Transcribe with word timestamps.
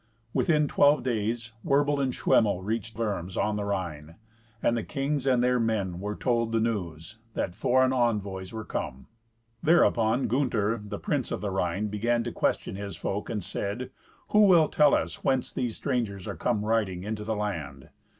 Within 0.33 0.67
twelve 0.67 1.03
days 1.03 1.51
Werbel 1.63 1.99
and 1.99 2.11
Schwemmel 2.11 2.63
reached 2.63 2.97
Worms 2.97 3.37
on 3.37 3.55
the 3.55 3.63
Rhine. 3.65 4.15
And 4.63 4.75
the 4.75 4.81
king 4.81 5.19
sand 5.19 5.43
their 5.43 5.59
men 5.59 5.99
were 5.99 6.15
told 6.15 6.51
the 6.51 6.59
news, 6.59 7.19
that 7.35 7.53
foreign 7.53 7.93
envoys 7.93 8.51
were 8.51 8.65
come. 8.65 9.05
Thereupon 9.61 10.27
Gunther, 10.27 10.81
the 10.85 10.97
prince 10.97 11.29
of 11.31 11.41
the 11.41 11.51
Rhine, 11.51 11.89
began 11.89 12.23
to 12.23 12.31
question 12.31 12.75
his 12.77 12.97
folk, 12.97 13.29
and 13.29 13.43
said, 13.43 13.91
"Who 14.29 14.47
will 14.47 14.69
tell 14.69 14.95
us 14.95 15.23
whence 15.23 15.53
these 15.53 15.75
strangers 15.75 16.27
are 16.27 16.35
come 16.35 16.65
riding 16.65 17.03
into 17.03 17.23
the 17.23 17.35
land?" 17.35 17.89